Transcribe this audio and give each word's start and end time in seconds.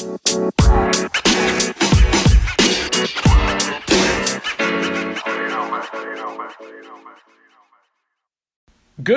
Good 0.00 0.12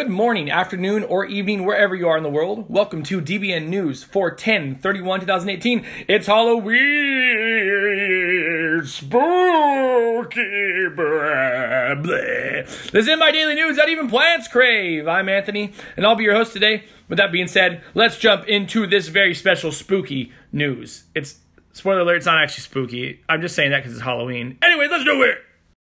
morning, 0.10 0.52
afternoon, 0.52 1.06
or 1.06 1.24
evening, 1.24 1.66
wherever 1.66 1.96
you 1.96 2.10
are 2.10 2.18
in 2.18 2.24
the 2.24 2.30
world. 2.30 2.66
Welcome 2.70 3.04
to 3.04 3.22
DBN 3.22 3.68
News 3.68 4.04
for 4.04 4.30
10 4.30 4.76
31 4.76 5.22
2018. 5.22 5.86
It's 6.10 6.28
Halloween. 6.28 7.43
Spooky. 8.86 10.40
Blah, 10.96 11.96
blah. 11.96 12.64
This 12.92 13.08
is 13.08 13.18
my 13.18 13.32
daily 13.32 13.56
news 13.56 13.78
that 13.78 13.88
even 13.90 14.10
plants 14.10 14.48
crave. 14.48 15.08
I'm 15.08 15.30
Anthony, 15.30 15.74
and 15.96 16.06
I'll 16.06 16.16
be 16.16 16.26
your 16.26 16.36
host 16.36 16.54
today. 16.54 16.84
With 17.08 17.18
that 17.18 17.32
being 17.32 17.48
said, 17.48 17.82
let's 17.94 18.18
jump 18.18 18.46
into 18.48 18.86
this 18.86 19.08
very 19.08 19.34
special 19.34 19.72
spooky 19.72 20.32
news. 20.52 21.04
It's 21.16 21.40
spoiler 21.72 22.00
alert, 22.00 22.18
it's 22.18 22.26
not 22.26 22.42
actually 22.42 22.64
spooky. 22.64 23.22
I'm 23.30 23.42
just 23.42 23.56
saying 23.56 23.72
that 23.72 23.80
because 23.84 23.94
it's 23.94 24.04
Halloween. 24.04 24.58
Anyways, 24.62 24.92
let's 24.92 25.06
do 25.06 25.24
it. 25.24 25.38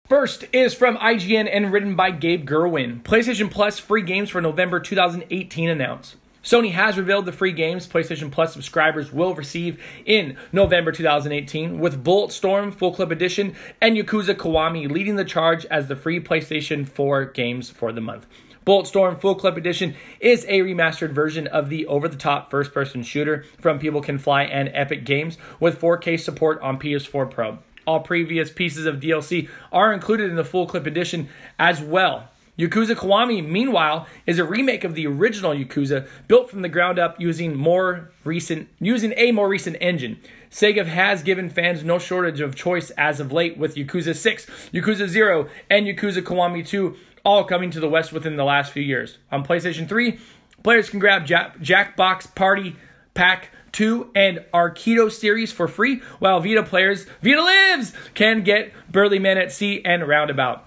First 0.08 0.44
is 0.52 0.74
from 0.74 0.96
IGN 0.98 1.48
and 1.50 1.72
written 1.72 1.96
by 1.96 2.10
Gabe 2.10 2.48
Gurwin. 2.48 3.02
PlayStation 3.02 3.50
Plus 3.50 3.78
free 3.78 4.02
games 4.02 4.30
for 4.30 4.40
November 4.40 4.78
2018 4.78 5.68
announced. 5.68 6.16
Sony 6.42 6.72
has 6.72 6.98
revealed 6.98 7.24
the 7.24 7.30
free 7.30 7.52
games 7.52 7.86
PlayStation 7.86 8.28
Plus 8.30 8.52
subscribers 8.52 9.12
will 9.12 9.32
receive 9.32 9.80
in 10.04 10.36
November 10.50 10.90
2018, 10.90 11.78
with 11.78 12.02
Bulletstorm 12.02 12.74
Full 12.74 12.92
Clip 12.92 13.12
Edition 13.12 13.54
and 13.80 13.96
Yakuza 13.96 14.34
Kiwami 14.34 14.90
leading 14.90 15.14
the 15.14 15.24
charge 15.24 15.64
as 15.66 15.86
the 15.86 15.94
free 15.94 16.18
PlayStation 16.18 16.86
4 16.88 17.26
games 17.26 17.70
for 17.70 17.92
the 17.92 18.00
month. 18.00 18.26
Bulletstorm 18.66 19.20
Full 19.20 19.36
Clip 19.36 19.56
Edition 19.56 19.94
is 20.18 20.44
a 20.46 20.62
remastered 20.62 21.12
version 21.12 21.46
of 21.46 21.68
the 21.68 21.86
over 21.86 22.08
the 22.08 22.16
top 22.16 22.50
first 22.50 22.74
person 22.74 23.04
shooter 23.04 23.44
from 23.60 23.78
People 23.78 24.00
Can 24.00 24.18
Fly 24.18 24.42
and 24.42 24.68
Epic 24.74 25.04
Games 25.04 25.38
with 25.60 25.80
4K 25.80 26.18
support 26.18 26.60
on 26.60 26.80
PS4 26.80 27.30
Pro. 27.30 27.58
All 27.86 28.00
previous 28.00 28.50
pieces 28.50 28.84
of 28.84 28.96
DLC 29.00 29.48
are 29.70 29.92
included 29.92 30.28
in 30.28 30.36
the 30.36 30.44
full 30.44 30.66
clip 30.66 30.86
edition 30.86 31.28
as 31.56 31.80
well. 31.80 32.30
Yakuza 32.62 32.94
Kiwami, 32.94 33.44
meanwhile, 33.44 34.06
is 34.24 34.38
a 34.38 34.44
remake 34.44 34.84
of 34.84 34.94
the 34.94 35.04
original 35.04 35.52
Yakuza, 35.52 36.06
built 36.28 36.48
from 36.48 36.62
the 36.62 36.68
ground 36.68 36.96
up 36.96 37.20
using 37.20 37.56
more 37.56 38.12
recent 38.22 38.68
using 38.78 39.12
a 39.16 39.32
more 39.32 39.48
recent 39.48 39.76
engine. 39.80 40.20
Sega 40.48 40.86
has 40.86 41.24
given 41.24 41.50
fans 41.50 41.82
no 41.82 41.98
shortage 41.98 42.40
of 42.40 42.54
choice 42.54 42.90
as 42.90 43.18
of 43.18 43.32
late, 43.32 43.58
with 43.58 43.74
Yakuza 43.74 44.14
6, 44.14 44.46
Yakuza 44.72 45.08
0, 45.08 45.48
and 45.68 45.86
Yakuza 45.86 46.22
Kiwami 46.22 46.64
2 46.64 46.94
all 47.24 47.42
coming 47.44 47.72
to 47.72 47.80
the 47.80 47.88
West 47.88 48.12
within 48.12 48.36
the 48.36 48.44
last 48.44 48.70
few 48.70 48.82
years. 48.82 49.18
On 49.32 49.44
PlayStation 49.44 49.88
3, 49.88 50.20
players 50.62 50.88
can 50.88 51.00
grab 51.00 51.26
Jack- 51.26 51.58
Jackbox 51.58 52.32
Party 52.34 52.76
Pack 53.14 53.48
2 53.72 54.10
and 54.14 54.44
Arcade 54.54 55.10
series 55.10 55.50
for 55.50 55.66
free, 55.66 56.00
while 56.20 56.38
Vita 56.40 56.62
players, 56.62 57.06
Vita 57.22 57.42
Lives, 57.42 57.92
can 58.14 58.42
get 58.42 58.72
Burly 58.90 59.18
Man 59.18 59.38
at 59.38 59.50
Sea 59.50 59.82
and 59.84 60.06
Roundabout. 60.06 60.64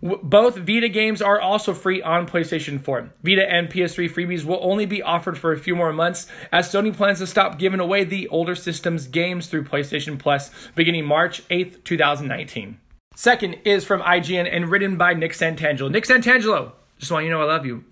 Both 0.00 0.56
Vita 0.56 0.88
games 0.88 1.20
are 1.20 1.40
also 1.40 1.74
free 1.74 2.00
on 2.00 2.26
PlayStation 2.26 2.80
4. 2.80 3.10
Vita 3.22 3.50
and 3.50 3.68
PS3 3.68 4.08
freebies 4.08 4.44
will 4.44 4.60
only 4.62 4.86
be 4.86 5.02
offered 5.02 5.36
for 5.36 5.52
a 5.52 5.58
few 5.58 5.74
more 5.74 5.92
months 5.92 6.28
as 6.52 6.68
Sony 6.68 6.96
plans 6.96 7.18
to 7.18 7.26
stop 7.26 7.58
giving 7.58 7.80
away 7.80 8.04
the 8.04 8.28
older 8.28 8.54
systems 8.54 9.06
games 9.08 9.48
through 9.48 9.64
PlayStation 9.64 10.18
Plus 10.18 10.50
beginning 10.74 11.04
March 11.04 11.46
8th, 11.48 11.82
2019. 11.82 12.78
Second 13.16 13.54
is 13.64 13.84
from 13.84 14.00
IGN 14.02 14.48
and 14.50 14.70
written 14.70 14.96
by 14.96 15.14
Nick 15.14 15.32
Santangelo. 15.32 15.90
Nick 15.90 16.04
Santangelo, 16.04 16.72
just 16.98 17.10
want 17.10 17.24
you 17.24 17.30
to 17.32 17.36
know 17.36 17.42
I 17.42 17.46
love 17.46 17.66
you. 17.66 17.84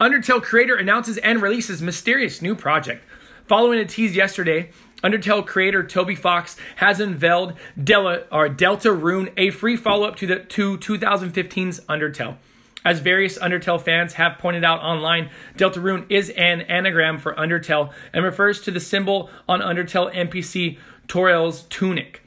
Undertale 0.00 0.42
creator 0.42 0.74
announces 0.74 1.16
and 1.18 1.40
releases 1.40 1.80
mysterious 1.80 2.42
new 2.42 2.56
project. 2.56 3.04
Following 3.46 3.78
a 3.78 3.84
tease 3.84 4.16
yesterday, 4.16 4.70
Undertale 5.02 5.44
creator 5.44 5.82
Toby 5.82 6.14
Fox 6.14 6.56
has 6.76 7.00
unveiled 7.00 7.54
Dela, 7.82 8.22
or 8.30 8.48
Deltarune, 8.48 9.32
a 9.36 9.50
free 9.50 9.76
follow-up 9.76 10.16
to 10.16 10.26
the 10.26 10.36
to 10.40 10.78
2015's 10.78 11.80
Undertale. 11.80 12.36
As 12.84 13.00
various 13.00 13.38
Undertale 13.38 13.80
fans 13.80 14.14
have 14.14 14.38
pointed 14.38 14.64
out 14.64 14.80
online, 14.80 15.30
Deltarune 15.56 16.06
is 16.08 16.30
an 16.30 16.62
anagram 16.62 17.18
for 17.18 17.34
Undertale 17.34 17.92
and 18.12 18.24
refers 18.24 18.60
to 18.62 18.70
the 18.70 18.80
symbol 18.80 19.28
on 19.48 19.60
Undertale 19.60 20.12
NPC 20.14 20.78
Toriel's 21.08 21.62
tunic. 21.64 22.22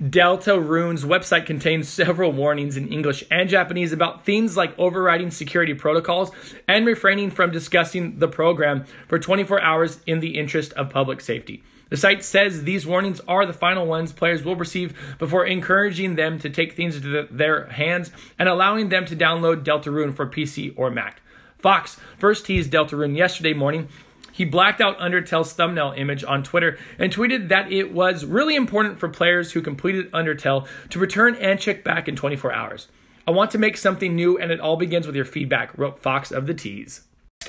Deltarune's 0.00 1.04
website 1.04 1.44
contains 1.44 1.88
several 1.88 2.32
warnings 2.32 2.76
in 2.76 2.88
English 2.88 3.22
and 3.30 3.50
Japanese 3.50 3.92
about 3.92 4.24
things 4.24 4.56
like 4.56 4.78
overriding 4.78 5.30
security 5.30 5.74
protocols 5.74 6.30
and 6.66 6.86
refraining 6.86 7.30
from 7.30 7.50
discussing 7.50 8.18
the 8.18 8.28
program 8.28 8.86
for 9.08 9.18
24 9.18 9.60
hours 9.60 10.00
in 10.06 10.20
the 10.20 10.38
interest 10.38 10.72
of 10.72 10.88
public 10.88 11.20
safety. 11.20 11.62
The 11.90 11.96
site 11.96 12.24
says 12.24 12.64
these 12.64 12.86
warnings 12.86 13.20
are 13.28 13.44
the 13.44 13.52
final 13.52 13.86
ones 13.86 14.12
players 14.12 14.44
will 14.44 14.56
receive 14.56 14.98
before 15.18 15.44
encouraging 15.44 16.14
them 16.14 16.38
to 16.38 16.48
take 16.48 16.74
things 16.74 16.96
into 16.96 17.08
the, 17.08 17.28
their 17.30 17.66
hands 17.66 18.10
and 18.38 18.48
allowing 18.48 18.88
them 18.88 19.04
to 19.06 19.16
download 19.16 19.64
Deltarune 19.64 20.14
for 20.14 20.26
PC 20.26 20.72
or 20.76 20.90
Mac. 20.90 21.20
Fox 21.58 21.98
first 22.16 22.46
teased 22.46 22.72
Deltarune 22.72 23.16
yesterday 23.16 23.52
morning 23.52 23.88
he 24.32 24.44
blacked 24.46 24.80
out 24.80 24.98
Undertale's 24.98 25.52
thumbnail 25.52 25.92
image 25.96 26.24
on 26.24 26.42
Twitter 26.42 26.78
and 26.98 27.12
tweeted 27.12 27.48
that 27.48 27.70
it 27.70 27.92
was 27.92 28.24
really 28.24 28.56
important 28.56 28.98
for 28.98 29.08
players 29.08 29.52
who 29.52 29.60
completed 29.60 30.10
Undertale 30.12 30.66
to 30.88 30.98
return 30.98 31.34
and 31.34 31.60
check 31.60 31.84
back 31.84 32.08
in 32.08 32.16
24 32.16 32.52
hours. 32.52 32.88
I 33.26 33.32
want 33.32 33.50
to 33.50 33.58
make 33.58 33.76
something 33.76 34.14
new 34.14 34.38
and 34.38 34.50
it 34.50 34.60
all 34.60 34.76
begins 34.76 35.06
with 35.06 35.16
your 35.16 35.24
feedback, 35.24 35.76
wrote 35.76 35.98
Fox 35.98 36.30
of 36.30 36.46
the 36.46 36.54
Tease. 36.54 37.02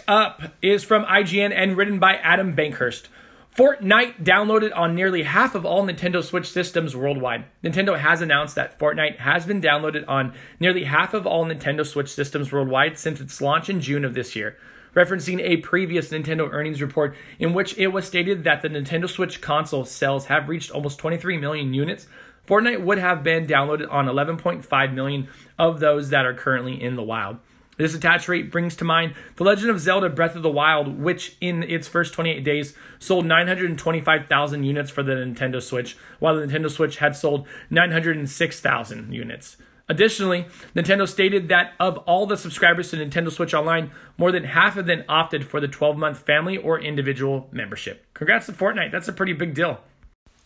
Up 0.08 0.42
is 0.62 0.84
from 0.84 1.06
IGN 1.06 1.54
and 1.56 1.78
written 1.78 2.00
by 2.00 2.16
Adam 2.16 2.56
Bankhurst. 2.56 3.08
Fortnite 3.56 4.24
downloaded 4.24 4.72
on 4.76 4.96
nearly 4.96 5.24
half 5.24 5.56
of 5.56 5.66
all 5.66 5.86
Nintendo 5.86 6.24
Switch 6.24 6.50
systems 6.50 6.96
worldwide. 6.96 7.44
Nintendo 7.62 8.00
has 8.00 8.22
announced 8.22 8.56
that 8.56 8.80
Fortnite 8.80 9.18
has 9.18 9.46
been 9.46 9.62
downloaded 9.62 10.06
on 10.08 10.34
nearly 10.60 10.86
half 10.86 11.14
of 11.14 11.28
all 11.28 11.46
Nintendo 11.46 11.86
Switch 11.86 12.10
systems 12.10 12.52
worldwide 12.52 12.98
since 12.98 13.20
its 13.20 13.42
launch 13.42 13.70
in 13.70 13.82
June 13.82 14.06
of 14.06 14.14
this 14.14 14.36
year 14.36 14.58
referencing 14.96 15.40
a 15.40 15.58
previous 15.58 16.10
Nintendo 16.10 16.50
earnings 16.52 16.82
report 16.82 17.16
in 17.40 17.54
which 17.54 17.78
it 17.78 17.88
was 17.88 18.06
stated 18.06 18.44
that 18.44 18.62
the 18.62 18.70
Nintendo 18.70 19.10
Switch 19.10 19.42
console 19.42 19.86
sales 19.86 20.26
have 20.26 20.50
reached 20.50 20.72
almost 20.72 21.00
23 21.00 21.38
million 21.38 21.74
units. 21.74 22.08
Fortnite 22.48 22.84
would 22.84 22.98
have 22.98 23.24
been 23.24 23.48
downloaded 23.48 23.92
on 23.92 24.08
11.5 24.08 24.94
million 24.94 25.30
of 25.58 25.80
those 25.80 26.10
that 26.10 26.26
are 26.26 26.34
currently 26.34 26.82
in 26.82 26.96
the 26.96 27.04
wild. 27.04 27.38
This 27.82 27.96
attach 27.96 28.28
rate 28.28 28.52
brings 28.52 28.76
to 28.76 28.86
mind 28.86 29.16
The 29.38 29.44
Legend 29.44 29.72
of 29.72 29.80
Zelda 29.80 30.08
Breath 30.08 30.36
of 30.36 30.44
the 30.44 30.52
Wild, 30.52 31.00
which 31.00 31.36
in 31.42 31.64
its 31.64 31.88
first 31.88 32.14
28 32.14 32.44
days 32.44 32.76
sold 33.00 33.26
925,000 33.26 34.64
units 34.64 34.92
for 34.92 35.02
the 35.02 35.14
Nintendo 35.14 35.60
Switch, 35.60 35.98
while 36.20 36.36
the 36.36 36.46
Nintendo 36.46 36.70
Switch 36.70 36.98
had 36.98 37.16
sold 37.16 37.48
906,000 37.72 39.12
units. 39.12 39.58
Additionally, 39.90 40.46
Nintendo 40.76 41.10
stated 41.10 41.50
that 41.50 41.74
of 41.80 41.98
all 42.06 42.28
the 42.28 42.38
subscribers 42.38 42.92
to 42.92 42.98
Nintendo 42.98 43.32
Switch 43.32 43.56
Online, 43.56 43.90
more 44.16 44.32
than 44.32 44.44
half 44.44 44.78
of 44.78 44.86
them 44.86 45.04
opted 45.10 45.44
for 45.44 45.60
the 45.60 45.68
12 45.68 45.98
month 45.98 46.20
family 46.20 46.58
or 46.58 46.80
individual 46.80 47.50
membership. 47.52 48.06
Congrats 48.14 48.46
to 48.46 48.52
Fortnite, 48.52 48.92
that's 48.92 49.08
a 49.08 49.14
pretty 49.14 49.34
big 49.34 49.56
deal. 49.56 49.82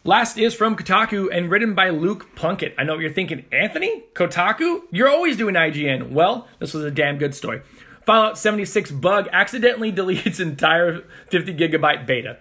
Last 0.08 0.38
is 0.38 0.54
from 0.54 0.76
Kotaku 0.76 1.36
and 1.36 1.50
written 1.50 1.74
by 1.74 1.90
Luke 1.90 2.36
Plunkett. 2.36 2.76
I 2.78 2.84
know 2.84 2.94
what 2.94 3.02
you're 3.02 3.12
thinking, 3.12 3.46
Anthony? 3.52 4.04
Kotaku? 4.14 4.84
You're 4.92 5.10
always 5.10 5.36
doing 5.36 5.56
IGN. 5.56 6.12
Well, 6.12 6.48
this 6.60 6.76
was 6.76 6.84
a 6.84 6.92
damn 6.92 7.18
good 7.18 7.34
story. 7.34 7.64
Fallout 8.06 8.38
76 8.38 8.92
bug 8.92 9.28
accidentally 9.32 9.92
deletes 9.92 10.40
entire 10.40 11.02
50 11.32 11.56
gigabyte 11.56 12.06
beta. 12.06 12.38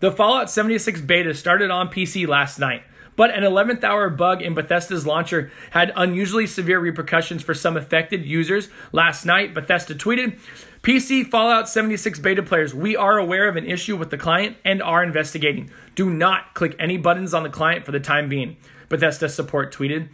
The 0.00 0.10
Fallout 0.10 0.50
76 0.50 1.02
beta 1.02 1.34
started 1.34 1.70
on 1.70 1.86
PC 1.86 2.26
last 2.26 2.58
night. 2.58 2.82
But 3.16 3.30
an 3.30 3.42
11th 3.42 3.84
hour 3.84 4.10
bug 4.10 4.42
in 4.42 4.54
Bethesda's 4.54 5.06
launcher 5.06 5.50
had 5.70 5.92
unusually 5.94 6.46
severe 6.46 6.80
repercussions 6.80 7.42
for 7.42 7.54
some 7.54 7.76
affected 7.76 8.24
users. 8.24 8.68
Last 8.92 9.24
night, 9.24 9.54
Bethesda 9.54 9.94
tweeted 9.94 10.38
PC 10.82 11.30
Fallout 11.30 11.68
76 11.68 12.18
beta 12.18 12.42
players, 12.42 12.74
we 12.74 12.94
are 12.94 13.16
aware 13.16 13.48
of 13.48 13.56
an 13.56 13.64
issue 13.64 13.96
with 13.96 14.10
the 14.10 14.18
client 14.18 14.56
and 14.64 14.82
are 14.82 15.02
investigating. 15.02 15.70
Do 15.94 16.10
not 16.10 16.54
click 16.54 16.76
any 16.78 16.98
buttons 16.98 17.32
on 17.32 17.42
the 17.42 17.48
client 17.48 17.86
for 17.86 17.92
the 17.92 18.00
time 18.00 18.28
being. 18.28 18.56
Bethesda 18.88 19.28
support 19.28 19.72
tweeted. 19.72 20.08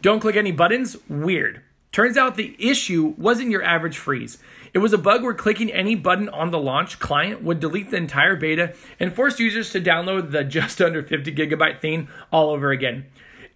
Don't 0.00 0.20
click 0.20 0.36
any 0.36 0.52
buttons? 0.52 0.96
Weird. 1.08 1.60
Turns 1.90 2.16
out 2.16 2.36
the 2.36 2.54
issue 2.58 3.14
wasn't 3.16 3.50
your 3.50 3.62
average 3.62 3.96
freeze. 3.96 4.38
It 4.74 4.78
was 4.78 4.92
a 4.92 4.98
bug 4.98 5.22
where 5.22 5.34
clicking 5.34 5.72
any 5.72 5.94
button 5.94 6.28
on 6.28 6.50
the 6.50 6.58
launch 6.58 6.98
client 6.98 7.42
would 7.42 7.60
delete 7.60 7.90
the 7.90 7.96
entire 7.96 8.36
beta 8.36 8.74
and 9.00 9.14
force 9.14 9.40
users 9.40 9.70
to 9.70 9.80
download 9.80 10.30
the 10.30 10.44
just 10.58 10.80
under 10.80 11.02
50 11.02 11.34
gigabyte 11.34 11.80
theme 11.80 12.08
all 12.30 12.50
over 12.50 12.70
again. 12.70 13.06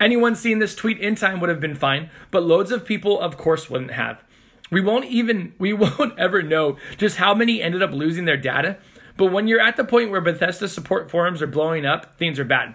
Anyone 0.00 0.34
seeing 0.34 0.58
this 0.58 0.74
tweet 0.74 0.98
in 0.98 1.14
time 1.14 1.38
would 1.40 1.50
have 1.50 1.60
been 1.60 1.76
fine, 1.76 2.10
but 2.30 2.42
loads 2.42 2.72
of 2.72 2.86
people, 2.86 3.20
of 3.20 3.36
course, 3.36 3.68
wouldn't 3.68 3.92
have. 3.92 4.24
We 4.70 4.80
won't 4.80 5.04
even, 5.04 5.54
we 5.58 5.72
won't 5.72 6.18
ever 6.18 6.42
know 6.42 6.78
just 6.96 7.18
how 7.18 7.34
many 7.34 7.62
ended 7.62 7.82
up 7.82 7.92
losing 7.92 8.24
their 8.24 8.38
data, 8.38 8.78
but 9.16 9.26
when 9.26 9.46
you're 9.46 9.60
at 9.60 9.76
the 9.76 9.84
point 9.84 10.10
where 10.10 10.22
Bethesda 10.22 10.68
support 10.68 11.10
forums 11.10 11.42
are 11.42 11.46
blowing 11.46 11.84
up, 11.84 12.16
things 12.18 12.40
are 12.40 12.44
bad. 12.44 12.74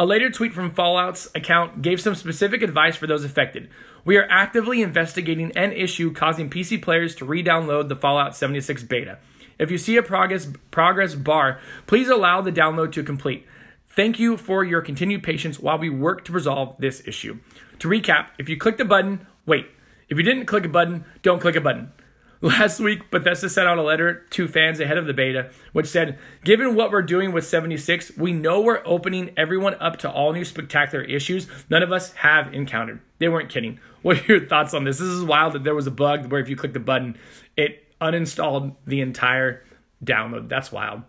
A 0.00 0.06
later 0.06 0.30
tweet 0.30 0.54
from 0.54 0.70
Fallout's 0.70 1.28
account 1.34 1.82
gave 1.82 2.00
some 2.00 2.14
specific 2.14 2.62
advice 2.62 2.94
for 2.94 3.08
those 3.08 3.24
affected. 3.24 3.68
We 4.04 4.16
are 4.16 4.28
actively 4.30 4.80
investigating 4.80 5.50
an 5.56 5.72
issue 5.72 6.12
causing 6.12 6.48
PC 6.48 6.80
players 6.80 7.16
to 7.16 7.24
re 7.24 7.42
download 7.42 7.88
the 7.88 7.96
Fallout 7.96 8.36
76 8.36 8.84
beta. 8.84 9.18
If 9.58 9.72
you 9.72 9.78
see 9.78 9.96
a 9.96 10.02
progress 10.04 10.52
progress 10.70 11.16
bar, 11.16 11.58
please 11.88 12.08
allow 12.08 12.40
the 12.40 12.52
download 12.52 12.92
to 12.92 13.02
complete. 13.02 13.44
Thank 13.88 14.20
you 14.20 14.36
for 14.36 14.62
your 14.62 14.82
continued 14.82 15.24
patience 15.24 15.58
while 15.58 15.78
we 15.78 15.90
work 15.90 16.24
to 16.26 16.32
resolve 16.32 16.76
this 16.78 17.02
issue. 17.04 17.40
To 17.80 17.88
recap, 17.88 18.28
if 18.38 18.48
you 18.48 18.56
click 18.56 18.76
the 18.76 18.84
button, 18.84 19.26
wait. 19.46 19.66
If 20.08 20.16
you 20.16 20.22
didn't 20.22 20.46
click 20.46 20.64
a 20.64 20.68
button, 20.68 21.06
don't 21.22 21.40
click 21.40 21.56
a 21.56 21.60
button. 21.60 21.90
Last 22.40 22.78
week, 22.78 23.10
Bethesda 23.10 23.48
sent 23.48 23.68
out 23.68 23.78
a 23.78 23.82
letter 23.82 24.24
to 24.30 24.46
fans 24.46 24.78
ahead 24.78 24.96
of 24.96 25.06
the 25.06 25.12
beta, 25.12 25.50
which 25.72 25.86
said, 25.86 26.18
Given 26.44 26.76
what 26.76 26.92
we're 26.92 27.02
doing 27.02 27.32
with 27.32 27.44
76, 27.44 28.16
we 28.16 28.32
know 28.32 28.60
we're 28.60 28.82
opening 28.84 29.32
everyone 29.36 29.74
up 29.80 29.96
to 29.98 30.10
all 30.10 30.32
new 30.32 30.44
spectacular 30.44 31.04
issues 31.04 31.48
none 31.68 31.82
of 31.82 31.90
us 31.90 32.12
have 32.12 32.54
encountered. 32.54 33.00
They 33.18 33.28
weren't 33.28 33.50
kidding. 33.50 33.80
What 34.00 34.20
are 34.20 34.32
your 34.32 34.46
thoughts 34.46 34.74
on 34.74 34.84
this? 34.84 34.98
This 34.98 35.08
is 35.08 35.24
wild 35.24 35.54
that 35.54 35.64
there 35.64 35.74
was 35.74 35.88
a 35.88 35.90
bug 35.90 36.30
where 36.30 36.40
if 36.40 36.48
you 36.48 36.54
click 36.54 36.72
the 36.72 36.78
button, 36.78 37.18
it 37.56 37.92
uninstalled 38.00 38.76
the 38.86 39.00
entire 39.00 39.64
download. 40.04 40.48
That's 40.48 40.70
wild. 40.70 41.02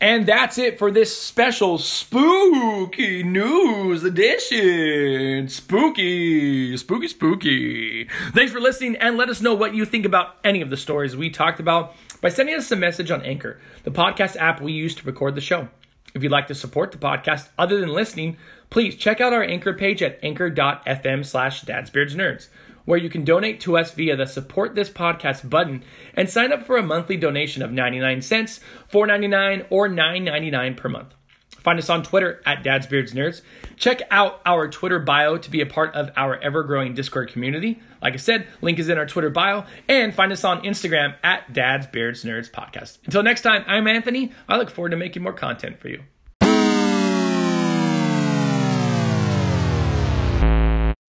And 0.00 0.26
that's 0.26 0.58
it 0.58 0.78
for 0.78 0.92
this 0.92 1.20
special 1.20 1.76
spooky 1.76 3.24
news 3.24 4.04
edition. 4.04 5.48
Spooky, 5.48 6.76
spooky, 6.76 7.08
spooky. 7.08 8.04
Thanks 8.32 8.52
for 8.52 8.60
listening 8.60 8.94
and 8.96 9.16
let 9.16 9.28
us 9.28 9.40
know 9.40 9.54
what 9.54 9.74
you 9.74 9.84
think 9.84 10.06
about 10.06 10.36
any 10.44 10.60
of 10.60 10.70
the 10.70 10.76
stories 10.76 11.16
we 11.16 11.30
talked 11.30 11.58
about 11.58 11.96
by 12.20 12.28
sending 12.28 12.54
us 12.54 12.70
a 12.70 12.76
message 12.76 13.10
on 13.10 13.22
Anchor, 13.22 13.60
the 13.82 13.90
podcast 13.90 14.36
app 14.36 14.60
we 14.60 14.72
use 14.72 14.94
to 14.94 15.04
record 15.04 15.34
the 15.34 15.40
show. 15.40 15.68
If 16.14 16.22
you'd 16.22 16.32
like 16.32 16.46
to 16.46 16.54
support 16.54 16.92
the 16.92 16.98
podcast 16.98 17.48
other 17.58 17.80
than 17.80 17.88
listening, 17.88 18.36
please 18.70 18.94
check 18.94 19.20
out 19.20 19.32
our 19.32 19.42
Anchor 19.42 19.74
page 19.74 20.00
at 20.00 20.20
anchor.fm 20.22 21.26
slash 21.26 21.64
dadsbeardsnerds 21.64 22.46
where 22.88 22.98
you 22.98 23.10
can 23.10 23.22
donate 23.22 23.60
to 23.60 23.76
us 23.76 23.92
via 23.92 24.16
the 24.16 24.24
support 24.24 24.74
this 24.74 24.88
podcast 24.88 25.46
button 25.50 25.84
and 26.14 26.30
sign 26.30 26.50
up 26.50 26.64
for 26.64 26.78
a 26.78 26.82
monthly 26.82 27.18
donation 27.18 27.62
of 27.62 27.70
99 27.70 28.22
cents, 28.22 28.60
4.99 28.90 29.66
or 29.68 29.90
9.99 29.90 30.74
per 30.74 30.88
month. 30.88 31.14
Find 31.50 31.78
us 31.78 31.90
on 31.90 32.02
Twitter 32.02 32.40
at 32.46 32.62
Dad's 32.62 32.86
Beards 32.86 33.12
Nerds. 33.12 33.42
Check 33.76 34.00
out 34.10 34.40
our 34.46 34.68
Twitter 34.68 34.98
bio 34.98 35.36
to 35.36 35.50
be 35.50 35.60
a 35.60 35.66
part 35.66 35.94
of 35.94 36.10
our 36.16 36.38
ever 36.38 36.62
growing 36.62 36.94
Discord 36.94 37.30
community. 37.30 37.78
Like 38.00 38.14
I 38.14 38.16
said, 38.16 38.46
link 38.62 38.78
is 38.78 38.88
in 38.88 38.96
our 38.96 39.04
Twitter 39.04 39.28
bio. 39.28 39.66
And 39.86 40.14
find 40.14 40.32
us 40.32 40.42
on 40.42 40.62
Instagram 40.62 41.14
at 41.22 41.52
Dad's 41.52 41.88
Beards 41.88 42.24
Nerds 42.24 42.50
Podcast. 42.50 43.00
Until 43.04 43.22
next 43.22 43.42
time, 43.42 43.64
I'm 43.66 43.86
Anthony. 43.86 44.32
I 44.48 44.56
look 44.56 44.70
forward 44.70 44.92
to 44.92 44.96
making 44.96 45.22
more 45.22 45.34
content 45.34 45.78
for 45.78 45.88
you. 45.88 46.04